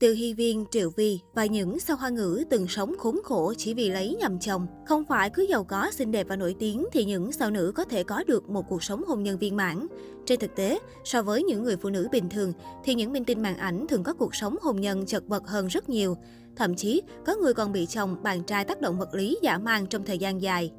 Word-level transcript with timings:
Từ 0.00 0.12
Hy 0.12 0.34
Viên, 0.34 0.64
Triệu 0.70 0.90
Vi 0.90 1.20
và 1.34 1.46
những 1.46 1.78
sao 1.78 1.96
hoa 1.96 2.08
ngữ 2.08 2.44
từng 2.50 2.68
sống 2.68 2.98
khốn 2.98 3.18
khổ 3.24 3.54
chỉ 3.56 3.74
vì 3.74 3.90
lấy 3.90 4.16
nhầm 4.20 4.38
chồng. 4.38 4.66
Không 4.86 5.04
phải 5.04 5.30
cứ 5.30 5.42
giàu 5.42 5.64
có, 5.64 5.90
xinh 5.90 6.12
đẹp 6.12 6.26
và 6.28 6.36
nổi 6.36 6.54
tiếng 6.58 6.86
thì 6.92 7.04
những 7.04 7.32
sao 7.32 7.50
nữ 7.50 7.72
có 7.74 7.84
thể 7.84 8.04
có 8.04 8.24
được 8.26 8.50
một 8.50 8.64
cuộc 8.68 8.82
sống 8.82 9.04
hôn 9.06 9.22
nhân 9.22 9.38
viên 9.38 9.56
mãn. 9.56 9.86
Trên 10.26 10.40
thực 10.40 10.56
tế, 10.56 10.78
so 11.04 11.22
với 11.22 11.42
những 11.42 11.64
người 11.64 11.76
phụ 11.76 11.90
nữ 11.90 12.08
bình 12.12 12.28
thường 12.28 12.52
thì 12.84 12.94
những 12.94 13.12
minh 13.12 13.24
tinh 13.24 13.42
màn 13.42 13.56
ảnh 13.56 13.86
thường 13.88 14.02
có 14.02 14.14
cuộc 14.14 14.34
sống 14.34 14.56
hôn 14.62 14.80
nhân 14.80 15.06
chật 15.06 15.28
vật 15.28 15.46
hơn 15.46 15.66
rất 15.66 15.88
nhiều. 15.88 16.16
Thậm 16.56 16.74
chí, 16.74 17.02
có 17.26 17.36
người 17.36 17.54
còn 17.54 17.72
bị 17.72 17.86
chồng, 17.86 18.16
bạn 18.22 18.42
trai 18.42 18.64
tác 18.64 18.80
động 18.80 18.98
vật 18.98 19.14
lý 19.14 19.38
giả 19.42 19.58
mang 19.58 19.86
trong 19.86 20.04
thời 20.04 20.18
gian 20.18 20.42
dài. 20.42 20.72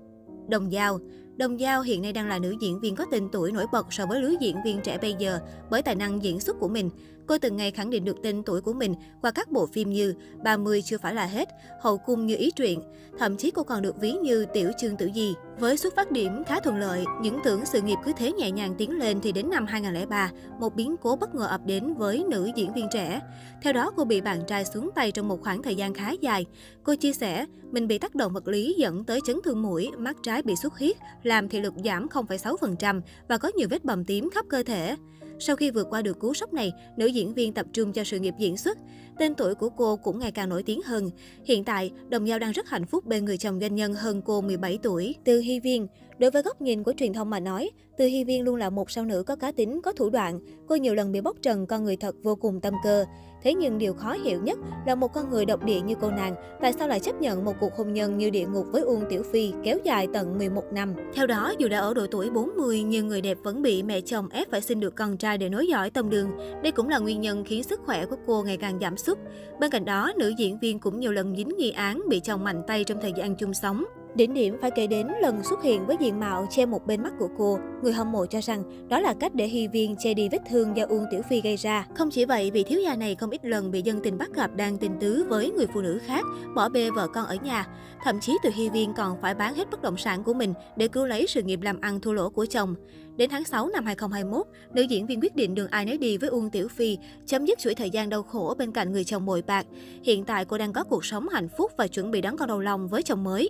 Đồng 0.49 0.71
Giao 0.71 0.99
Đồng 1.39 1.59
Giao 1.59 1.81
hiện 1.81 2.01
nay 2.01 2.13
đang 2.13 2.27
là 2.27 2.39
nữ 2.39 2.55
diễn 2.61 2.79
viên 2.79 2.95
có 2.95 3.05
tên 3.11 3.29
tuổi 3.31 3.51
nổi 3.51 3.65
bật 3.71 3.93
so 3.93 4.05
với 4.05 4.21
lứa 4.21 4.33
diễn 4.39 4.55
viên 4.65 4.81
trẻ 4.81 4.97
bây 5.01 5.15
giờ 5.19 5.39
bởi 5.69 5.81
tài 5.81 5.95
năng 5.95 6.23
diễn 6.23 6.39
xuất 6.39 6.59
của 6.59 6.67
mình. 6.67 6.89
Cô 7.29 7.37
từng 7.37 7.57
ngày 7.57 7.71
khẳng 7.71 7.89
định 7.89 8.05
được 8.05 8.17
tên 8.23 8.43
tuổi 8.43 8.61
của 8.61 8.73
mình 8.73 8.95
qua 9.21 9.31
các 9.31 9.51
bộ 9.51 9.65
phim 9.65 9.89
như 9.89 10.13
30 10.43 10.81
chưa 10.81 10.97
phải 10.97 11.13
là 11.13 11.25
hết, 11.25 11.49
Hậu 11.81 11.97
cung 11.97 12.25
như 12.25 12.35
ý 12.35 12.51
truyện. 12.51 12.79
Thậm 13.19 13.37
chí 13.37 13.51
cô 13.51 13.63
còn 13.63 13.81
được 13.81 14.01
ví 14.01 14.11
như 14.11 14.45
tiểu 14.53 14.71
chương 14.79 14.97
tử 14.97 15.09
di. 15.15 15.33
Với 15.59 15.77
xuất 15.77 15.95
phát 15.95 16.11
điểm 16.11 16.43
khá 16.43 16.59
thuận 16.59 16.77
lợi, 16.77 17.05
những 17.21 17.39
tưởng 17.43 17.65
sự 17.65 17.81
nghiệp 17.81 17.97
cứ 18.05 18.11
thế 18.17 18.31
nhẹ 18.31 18.51
nhàng 18.51 18.75
tiến 18.77 18.97
lên 18.97 19.19
thì 19.21 19.31
đến 19.31 19.49
năm 19.49 19.65
2003, 19.65 20.31
một 20.59 20.75
biến 20.75 20.95
cố 21.01 21.15
bất 21.15 21.35
ngờ 21.35 21.45
ập 21.45 21.61
đến 21.65 21.93
với 21.93 22.23
nữ 22.29 22.49
diễn 22.55 22.73
viên 22.73 22.87
trẻ. 22.91 23.21
Theo 23.61 23.73
đó, 23.73 23.91
cô 23.95 24.03
bị 24.03 24.21
bạn 24.21 24.41
trai 24.47 24.65
xuống 24.65 24.89
tay 24.95 25.11
trong 25.11 25.27
một 25.27 25.41
khoảng 25.41 25.63
thời 25.63 25.75
gian 25.75 25.93
khá 25.93 26.11
dài. 26.11 26.45
Cô 26.83 26.95
chia 26.95 27.13
sẻ, 27.13 27.45
mình 27.71 27.87
bị 27.87 27.97
tác 27.97 28.15
động 28.15 28.33
vật 28.33 28.47
lý 28.47 28.75
dẫn 28.77 29.03
tới 29.03 29.19
chấn 29.25 29.39
thương 29.43 29.61
mũi, 29.61 29.91
mắt 29.97 30.17
trái 30.23 30.41
bị 30.41 30.55
xuất 30.55 30.73
huyết, 30.73 30.95
làm 31.23 31.49
thị 31.49 31.59
lực 31.59 31.73
giảm 31.83 32.07
0,6% 32.07 33.01
và 33.27 33.37
có 33.37 33.51
nhiều 33.55 33.67
vết 33.71 33.85
bầm 33.85 34.05
tím 34.05 34.29
khắp 34.29 34.45
cơ 34.49 34.63
thể. 34.63 34.95
Sau 35.39 35.55
khi 35.55 35.71
vượt 35.71 35.87
qua 35.89 36.01
được 36.01 36.19
cú 36.19 36.33
sốc 36.33 36.53
này, 36.53 36.73
nữ 36.97 37.05
diễn 37.05 37.33
viên 37.33 37.53
tập 37.53 37.65
trung 37.73 37.93
cho 37.93 38.03
sự 38.03 38.19
nghiệp 38.19 38.33
diễn 38.37 38.57
xuất. 38.57 38.77
Tên 39.17 39.35
tuổi 39.35 39.55
của 39.55 39.69
cô 39.69 39.95
cũng 39.95 40.19
ngày 40.19 40.31
càng 40.31 40.49
nổi 40.49 40.63
tiếng 40.63 40.81
hơn. 40.81 41.09
Hiện 41.45 41.63
tại, 41.63 41.91
Đồng 42.09 42.27
Giao 42.27 42.39
đang 42.39 42.51
rất 42.51 42.69
hạnh 42.69 42.85
phúc 42.85 43.05
bên 43.05 43.25
người 43.25 43.37
chồng 43.37 43.59
doanh 43.59 43.75
nhân 43.75 43.93
hơn 43.93 44.21
cô 44.25 44.41
17 44.41 44.79
tuổi, 44.83 45.15
Từ 45.23 45.39
Hy 45.39 45.59
Viên. 45.59 45.87
Đối 46.19 46.31
với 46.31 46.41
góc 46.41 46.61
nhìn 46.61 46.83
của 46.83 46.93
truyền 46.97 47.13
thông 47.13 47.29
mà 47.29 47.39
nói, 47.39 47.69
Từ 47.97 48.05
Hy 48.05 48.23
Viên 48.23 48.43
luôn 48.43 48.55
là 48.55 48.69
một 48.69 48.91
sao 48.91 49.05
nữ 49.05 49.23
có 49.23 49.35
cá 49.35 49.51
tính, 49.51 49.81
có 49.81 49.93
thủ 49.93 50.09
đoạn. 50.09 50.39
Cô 50.67 50.75
nhiều 50.75 50.95
lần 50.95 51.11
bị 51.11 51.21
bóc 51.21 51.35
trần 51.41 51.65
con 51.67 51.83
người 51.83 51.97
thật 51.97 52.15
vô 52.23 52.35
cùng 52.35 52.61
tâm 52.61 52.73
cơ. 52.83 53.05
Thế 53.43 53.53
nhưng 53.53 53.77
điều 53.77 53.93
khó 53.93 54.13
hiểu 54.13 54.39
nhất 54.43 54.59
là 54.85 54.95
một 54.95 55.13
con 55.13 55.29
người 55.29 55.45
độc 55.45 55.63
địa 55.63 55.81
như 55.81 55.95
cô 56.01 56.11
nàng, 56.11 56.35
tại 56.61 56.73
sao 56.73 56.87
lại 56.87 56.99
chấp 56.99 57.21
nhận 57.21 57.45
một 57.45 57.53
cuộc 57.59 57.73
hôn 57.77 57.93
nhân 57.93 58.17
như 58.17 58.29
địa 58.29 58.45
ngục 58.45 58.65
với 58.71 58.81
Uông 58.81 59.03
Tiểu 59.09 59.23
Phi 59.31 59.53
kéo 59.63 59.77
dài 59.83 60.07
tận 60.13 60.37
11 60.37 60.63
năm. 60.73 60.93
Theo 61.13 61.27
đó, 61.27 61.53
dù 61.57 61.67
đã 61.67 61.79
ở 61.79 61.93
độ 61.93 62.07
tuổi 62.11 62.29
40 62.29 62.83
nhưng 62.83 63.07
người 63.07 63.21
đẹp 63.21 63.37
vẫn 63.43 63.61
bị 63.61 63.83
mẹ 63.83 64.01
chồng 64.01 64.29
ép 64.29 64.51
phải 64.51 64.61
sinh 64.61 64.79
được 64.79 64.95
con 64.95 65.17
trai 65.17 65.37
để 65.37 65.49
nối 65.49 65.67
dõi 65.67 65.89
tông 65.89 66.09
đường. 66.09 66.29
Đây 66.63 66.71
cũng 66.71 66.89
là 66.89 66.99
nguyên 66.99 67.21
nhân 67.21 67.43
khiến 67.43 67.63
sức 67.63 67.79
khỏe 67.85 68.05
của 68.05 68.17
cô 68.27 68.43
ngày 68.43 68.57
càng 68.57 68.79
giảm 68.81 68.97
sút. 68.97 69.17
Bên 69.59 69.71
cạnh 69.71 69.85
đó, 69.85 70.13
nữ 70.17 70.33
diễn 70.37 70.59
viên 70.59 70.79
cũng 70.79 70.99
nhiều 70.99 71.11
lần 71.11 71.35
dính 71.35 71.57
nghi 71.57 71.71
án 71.71 72.01
bị 72.09 72.19
chồng 72.19 72.43
mạnh 72.43 72.61
tay 72.67 72.83
trong 72.83 72.97
thời 73.01 73.13
gian 73.17 73.35
chung 73.35 73.53
sống. 73.53 73.83
Đỉnh 74.15 74.33
điểm 74.33 74.57
phải 74.61 74.71
kể 74.71 74.87
đến 74.87 75.07
lần 75.21 75.43
xuất 75.43 75.63
hiện 75.63 75.85
với 75.85 75.97
diện 75.99 76.19
mạo 76.19 76.47
che 76.49 76.65
một 76.65 76.87
bên 76.87 77.03
mắt 77.03 77.13
của 77.19 77.29
cô. 77.37 77.59
Người 77.83 77.93
hâm 77.93 78.11
mộ 78.11 78.25
cho 78.25 78.41
rằng 78.41 78.87
đó 78.89 78.99
là 78.99 79.13
cách 79.13 79.35
để 79.35 79.47
Hy 79.47 79.67
Viên 79.67 79.95
che 79.99 80.13
đi 80.13 80.29
vết 80.31 80.37
thương 80.49 80.77
do 80.77 80.85
Uông 80.89 81.05
Tiểu 81.11 81.21
Phi 81.29 81.41
gây 81.41 81.55
ra. 81.55 81.87
Không 81.95 82.09
chỉ 82.11 82.25
vậy, 82.25 82.51
vị 82.51 82.63
thiếu 82.63 82.79
gia 82.79 82.95
này 82.95 83.15
không 83.15 83.29
ít 83.29 83.45
lần 83.45 83.71
bị 83.71 83.81
dân 83.81 83.99
tình 84.03 84.17
bắt 84.17 84.29
gặp 84.33 84.55
đang 84.55 84.77
tình 84.77 84.99
tứ 84.99 85.25
với 85.29 85.51
người 85.51 85.67
phụ 85.73 85.81
nữ 85.81 85.99
khác, 86.05 86.25
bỏ 86.55 86.69
bê 86.69 86.89
vợ 86.91 87.07
con 87.07 87.25
ở 87.25 87.35
nhà. 87.35 87.67
Thậm 88.03 88.19
chí 88.19 88.37
từ 88.43 88.49
Hy 88.53 88.69
Viên 88.69 88.93
còn 88.93 89.21
phải 89.21 89.35
bán 89.35 89.55
hết 89.55 89.69
bất 89.71 89.81
động 89.81 89.97
sản 89.97 90.23
của 90.23 90.33
mình 90.33 90.53
để 90.75 90.87
cứu 90.87 91.05
lấy 91.05 91.25
sự 91.27 91.41
nghiệp 91.41 91.61
làm 91.61 91.81
ăn 91.81 91.99
thua 91.99 92.13
lỗ 92.13 92.29
của 92.29 92.45
chồng. 92.45 92.75
Đến 93.15 93.29
tháng 93.29 93.43
6 93.43 93.67
năm 93.67 93.85
2021, 93.85 94.47
nữ 94.73 94.81
diễn 94.81 95.05
viên 95.05 95.21
quyết 95.21 95.35
định 95.35 95.55
đường 95.55 95.67
ai 95.67 95.85
nấy 95.85 95.97
đi 95.97 96.17
với 96.17 96.29
Uông 96.29 96.49
Tiểu 96.49 96.67
Phi, 96.67 96.97
chấm 97.25 97.45
dứt 97.45 97.59
chuỗi 97.59 97.75
thời 97.75 97.89
gian 97.89 98.09
đau 98.09 98.23
khổ 98.23 98.55
bên 98.57 98.71
cạnh 98.71 98.91
người 98.91 99.03
chồng 99.03 99.25
bội 99.25 99.43
bạc. 99.47 99.65
Hiện 100.03 100.25
tại 100.25 100.45
cô 100.45 100.57
đang 100.57 100.73
có 100.73 100.83
cuộc 100.83 101.05
sống 101.05 101.29
hạnh 101.29 101.47
phúc 101.57 101.71
và 101.77 101.87
chuẩn 101.87 102.11
bị 102.11 102.21
đón 102.21 102.37
con 102.37 102.47
đầu 102.47 102.59
lòng 102.59 102.87
với 102.87 103.03
chồng 103.03 103.23
mới. 103.23 103.49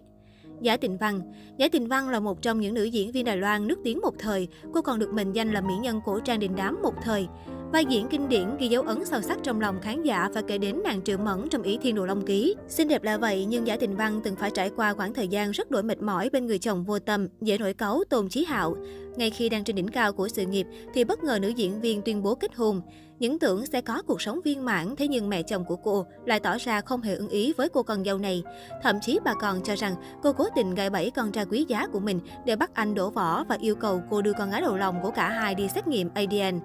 Giả 0.62 0.78
Tịnh 0.78 0.98
Văn 0.98 1.22
Giả 1.58 1.68
Tịnh 1.70 1.88
Văn 1.88 2.10
là 2.10 2.20
một 2.20 2.42
trong 2.42 2.60
những 2.60 2.74
nữ 2.74 2.84
diễn 2.84 3.12
viên 3.12 3.26
Đài 3.26 3.38
Loan 3.38 3.68
nước 3.68 3.80
tiếng 3.84 4.02
một 4.02 4.14
thời. 4.20 4.48
Cô 4.74 4.82
còn 4.82 5.00
được 5.00 5.14
mệnh 5.14 5.34
danh 5.34 5.54
là 5.54 5.62
mỹ 5.62 5.74
nhân 5.82 6.02
cổ 6.06 6.20
trang 6.20 6.40
đình 6.40 6.52
đám 6.56 6.82
một 6.82 6.94
thời. 7.04 7.28
Vai 7.74 7.86
diễn 7.86 8.08
kinh 8.10 8.30
điển 8.30 8.58
ghi 8.60 8.68
dấu 8.68 8.84
ấn 8.84 9.06
sâu 9.06 9.22
sắc 9.22 9.38
trong 9.44 9.62
lòng 9.62 9.80
khán 9.82 10.04
giả 10.04 10.30
và 10.34 10.42
kể 10.42 10.58
đến 10.58 10.82
nàng 10.84 11.02
Triệu 11.02 11.18
Mẫn 11.18 11.50
trong 11.50 11.62
Ý 11.62 11.78
Thiên 11.82 11.96
Đồ 11.96 12.06
Long 12.06 12.26
Ký. 12.26 12.56
Xinh 12.68 12.88
đẹp 12.88 13.04
là 13.04 13.18
vậy 13.18 13.46
nhưng 13.46 13.68
Giả 13.68 13.78
Tịnh 13.78 13.96
Văn 13.96 14.22
từng 14.24 14.36
phải 14.36 14.52
trải 14.52 14.72
qua 14.76 14.94
khoảng 14.94 15.14
thời 15.14 15.28
gian 15.28 15.52
rất 15.52 15.72
đổi 15.72 15.84
mệt 15.84 16.02
mỏi 16.02 16.30
bên 16.30 16.46
người 16.46 16.60
chồng 16.60 16.84
vô 16.84 17.00
tâm, 17.00 17.28
dễ 17.42 17.58
nổi 17.58 17.74
cáu 17.74 18.04
Tôn 18.10 18.30
Chí 18.30 18.46
Hạo. 18.46 18.76
Ngay 19.20 19.30
khi 19.30 19.50
đang 19.50 19.64
trên 19.64 19.76
đỉnh 19.76 19.88
cao 19.88 20.14
của 20.14 20.28
sự 20.28 20.46
nghiệp 20.46 20.68
thì 20.94 21.04
bất 21.04 21.24
ngờ 21.24 21.40
nữ 21.42 21.48
diễn 21.48 21.82
viên 21.82 22.02
tuyên 22.02 22.24
bố 22.24 22.36
kết 22.36 22.56
hôn. 22.56 22.82
Những 23.20 23.40
tưởng 23.40 23.66
sẽ 23.66 23.82
có 23.82 24.02
cuộc 24.02 24.22
sống 24.22 24.40
viên 24.46 24.66
mãn, 24.66 24.96
thế 24.96 25.08
nhưng 25.08 25.30
mẹ 25.30 25.44
chồng 25.44 25.66
của 25.66 25.76
cô 25.76 26.06
lại 26.26 26.40
tỏ 26.40 26.58
ra 26.60 26.82
không 26.82 27.02
hề 27.02 27.16
ưng 27.16 27.30
ý 27.30 27.54
với 27.54 27.70
cô 27.70 27.84
con 27.84 28.04
dâu 28.04 28.18
này. 28.18 28.44
Thậm 28.84 29.00
chí 29.02 29.20
bà 29.26 29.34
còn 29.34 29.64
cho 29.64 29.76
rằng 29.76 29.96
cô 30.24 30.34
cố 30.34 30.48
tình 30.56 30.76
gài 30.76 30.90
bẫy 30.90 31.12
con 31.12 31.32
trai 31.32 31.46
quý 31.46 31.66
giá 31.68 31.88
của 31.88 32.00
mình 32.00 32.20
để 32.46 32.56
bắt 32.56 32.72
anh 32.74 32.96
đổ 32.96 33.10
vỏ 33.10 33.44
và 33.44 33.58
yêu 33.62 33.76
cầu 33.76 34.02
cô 34.10 34.22
đưa 34.22 34.34
con 34.34 34.52
gái 34.52 34.62
đầu 34.62 34.78
lòng 34.78 34.96
của 35.04 35.12
cả 35.12 35.30
hai 35.30 35.56
đi 35.56 35.68
xét 35.68 35.88
nghiệm 35.88 36.10
ADN. 36.14 36.60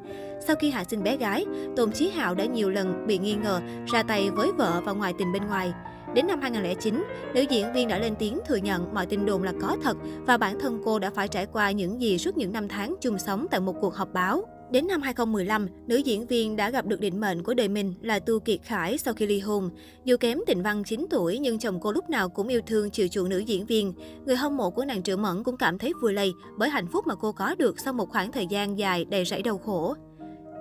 Sau 0.46 0.56
khi 0.56 0.70
hạ 0.70 0.84
sinh 0.84 1.02
bé 1.02 1.16
gái, 1.16 1.46
Tôn 1.76 1.92
Chí 1.92 2.10
Hạo 2.10 2.34
đã 2.34 2.44
nhiều 2.44 2.70
lần 2.70 3.06
bị 3.06 3.18
nghi 3.18 3.34
ngờ 3.34 3.60
ra 3.86 4.02
tay 4.02 4.30
với 4.30 4.52
vợ 4.52 4.82
và 4.84 4.92
ngoại 4.92 5.12
tình 5.18 5.32
bên 5.32 5.46
ngoài. 5.46 5.72
Đến 6.14 6.26
năm 6.26 6.40
2009, 6.40 7.04
nữ 7.34 7.44
diễn 7.50 7.72
viên 7.72 7.88
đã 7.88 7.98
lên 7.98 8.14
tiếng 8.18 8.40
thừa 8.46 8.56
nhận 8.56 8.94
mọi 8.94 9.06
tin 9.06 9.26
đồn 9.26 9.42
là 9.42 9.52
có 9.60 9.76
thật 9.82 9.96
và 10.26 10.36
bản 10.36 10.60
thân 10.60 10.80
cô 10.84 10.98
đã 10.98 11.10
phải 11.10 11.28
trải 11.28 11.46
qua 11.46 11.70
những 11.70 12.00
gì 12.00 12.18
suốt 12.18 12.36
những 12.36 12.52
năm 12.52 12.68
tháng 12.68 12.94
chung 13.00 13.18
sống 13.18 13.46
tại 13.50 13.60
một 13.60 13.74
cuộc 13.80 13.94
họp 13.94 14.12
báo. 14.12 14.44
Đến 14.70 14.86
năm 14.86 15.02
2015, 15.02 15.68
nữ 15.86 15.96
diễn 15.96 16.26
viên 16.26 16.56
đã 16.56 16.70
gặp 16.70 16.86
được 16.86 17.00
định 17.00 17.20
mệnh 17.20 17.42
của 17.42 17.54
đời 17.54 17.68
mình 17.68 17.94
là 18.02 18.18
Tu 18.18 18.40
Kiệt 18.40 18.62
Khải 18.62 18.98
sau 18.98 19.14
khi 19.14 19.26
ly 19.26 19.40
hôn. 19.40 19.70
Dù 20.04 20.16
kém 20.20 20.38
Tịnh 20.46 20.62
Văn 20.62 20.84
9 20.84 21.06
tuổi 21.10 21.38
nhưng 21.38 21.58
chồng 21.58 21.80
cô 21.80 21.92
lúc 21.92 22.10
nào 22.10 22.28
cũng 22.28 22.48
yêu 22.48 22.60
thương 22.66 22.90
chiều 22.90 23.08
chuộng 23.08 23.28
nữ 23.28 23.38
diễn 23.38 23.66
viên. 23.66 23.92
Người 24.26 24.36
hâm 24.36 24.56
mộ 24.56 24.70
của 24.70 24.84
nàng 24.84 25.02
Triệu 25.02 25.16
Mẫn 25.16 25.44
cũng 25.44 25.56
cảm 25.56 25.78
thấy 25.78 25.92
vui 26.02 26.12
lây 26.12 26.32
bởi 26.58 26.68
hạnh 26.68 26.86
phúc 26.86 27.06
mà 27.06 27.14
cô 27.14 27.32
có 27.32 27.54
được 27.54 27.80
sau 27.80 27.92
một 27.92 28.10
khoảng 28.10 28.32
thời 28.32 28.46
gian 28.46 28.78
dài 28.78 29.04
đầy 29.04 29.24
rẫy 29.24 29.42
đau 29.42 29.58
khổ. 29.58 29.94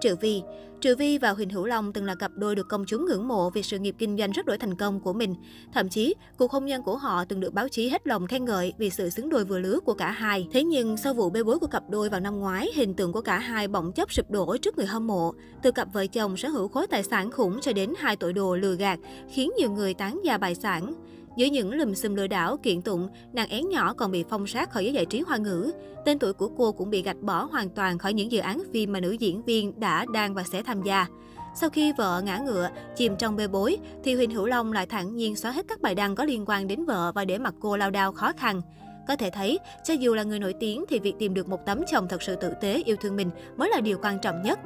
Trừ 0.03 0.15
Vi 0.15 0.41
Trừ 0.81 0.95
Vi 0.95 1.17
và 1.17 1.31
Huỳnh 1.31 1.49
Hữu 1.49 1.65
Long 1.65 1.93
từng 1.93 2.05
là 2.05 2.15
cặp 2.15 2.31
đôi 2.35 2.55
được 2.55 2.67
công 2.67 2.85
chúng 2.85 3.05
ngưỡng 3.05 3.27
mộ 3.27 3.49
vì 3.49 3.63
sự 3.63 3.79
nghiệp 3.79 3.95
kinh 3.97 4.17
doanh 4.17 4.31
rất 4.31 4.45
đổi 4.45 4.57
thành 4.57 4.75
công 4.75 4.99
của 4.99 5.13
mình. 5.13 5.35
Thậm 5.73 5.89
chí, 5.89 6.15
cuộc 6.37 6.51
hôn 6.51 6.65
nhân 6.65 6.83
của 6.83 6.97
họ 6.97 7.25
từng 7.25 7.39
được 7.39 7.53
báo 7.53 7.69
chí 7.69 7.89
hết 7.89 8.07
lòng 8.07 8.27
khen 8.27 8.45
ngợi 8.45 8.73
vì 8.77 8.89
sự 8.89 9.09
xứng 9.09 9.29
đôi 9.29 9.45
vừa 9.45 9.59
lứa 9.59 9.79
của 9.85 9.93
cả 9.93 10.11
hai. 10.11 10.47
Thế 10.51 10.63
nhưng, 10.63 10.97
sau 10.97 11.13
vụ 11.13 11.29
bê 11.29 11.43
bối 11.43 11.59
của 11.59 11.67
cặp 11.67 11.83
đôi 11.89 12.09
vào 12.09 12.19
năm 12.19 12.39
ngoái, 12.39 12.69
hình 12.75 12.93
tượng 12.93 13.13
của 13.13 13.21
cả 13.21 13.39
hai 13.39 13.67
bỗng 13.67 13.91
chốc 13.91 14.13
sụp 14.13 14.31
đổ 14.31 14.57
trước 14.57 14.77
người 14.77 14.85
hâm 14.85 15.07
mộ. 15.07 15.33
Từ 15.63 15.71
cặp 15.71 15.93
vợ 15.93 16.07
chồng 16.07 16.37
sở 16.37 16.49
hữu 16.49 16.67
khối 16.67 16.87
tài 16.87 17.03
sản 17.03 17.31
khủng 17.31 17.61
cho 17.61 17.73
đến 17.73 17.93
hai 17.97 18.15
tội 18.15 18.33
đồ 18.33 18.55
lừa 18.55 18.75
gạt, 18.75 18.99
khiến 19.29 19.51
nhiều 19.57 19.71
người 19.71 19.93
tán 19.93 20.19
gia 20.23 20.37
bài 20.37 20.55
sản 20.55 20.93
giữa 21.37 21.45
những 21.45 21.73
lùm 21.73 21.93
xùm 21.93 22.15
lừa 22.15 22.27
đảo, 22.27 22.57
kiện 22.57 22.81
tụng, 22.81 23.07
nàng 23.33 23.49
én 23.49 23.69
nhỏ 23.69 23.93
còn 23.93 24.11
bị 24.11 24.23
phong 24.29 24.47
sát 24.47 24.71
khỏi 24.71 24.83
giới 24.83 24.93
giải 24.93 25.05
trí 25.05 25.21
hoa 25.21 25.37
ngữ. 25.37 25.71
Tên 26.05 26.19
tuổi 26.19 26.33
của 26.33 26.49
cô 26.57 26.71
cũng 26.71 26.89
bị 26.89 27.01
gạch 27.01 27.21
bỏ 27.21 27.43
hoàn 27.51 27.69
toàn 27.69 27.97
khỏi 27.97 28.13
những 28.13 28.31
dự 28.31 28.39
án 28.39 28.63
phim 28.73 28.93
mà 28.93 28.99
nữ 28.99 29.11
diễn 29.11 29.43
viên 29.43 29.79
đã, 29.79 30.05
đang 30.13 30.33
và 30.33 30.43
sẽ 30.43 30.63
tham 30.63 30.81
gia. 30.81 31.07
Sau 31.55 31.69
khi 31.69 31.93
vợ 31.97 32.21
ngã 32.25 32.37
ngựa, 32.37 32.69
chìm 32.95 33.15
trong 33.19 33.35
bê 33.35 33.47
bối, 33.47 33.77
thì 34.03 34.15
Huỳnh 34.15 34.31
Hữu 34.31 34.45
Long 34.45 34.73
lại 34.73 34.85
thẳng 34.85 35.15
nhiên 35.15 35.35
xóa 35.35 35.51
hết 35.51 35.65
các 35.67 35.81
bài 35.81 35.95
đăng 35.95 36.15
có 36.15 36.23
liên 36.23 36.43
quan 36.47 36.67
đến 36.67 36.85
vợ 36.85 37.11
và 37.11 37.25
để 37.25 37.37
mặt 37.37 37.53
cô 37.59 37.77
lao 37.77 37.91
đao 37.91 38.11
khó 38.11 38.31
khăn. 38.37 38.61
Có 39.07 39.15
thể 39.15 39.29
thấy, 39.29 39.59
cho 39.83 39.93
dù 39.93 40.13
là 40.13 40.23
người 40.23 40.39
nổi 40.39 40.53
tiếng 40.59 40.85
thì 40.89 40.99
việc 40.99 41.13
tìm 41.19 41.33
được 41.33 41.49
một 41.49 41.65
tấm 41.65 41.81
chồng 41.91 42.07
thật 42.09 42.21
sự 42.23 42.35
tử 42.35 42.53
tế 42.61 42.81
yêu 42.85 42.95
thương 43.01 43.15
mình 43.15 43.29
mới 43.57 43.69
là 43.69 43.79
điều 43.79 43.97
quan 44.01 44.19
trọng 44.21 44.41
nhất. 44.41 44.59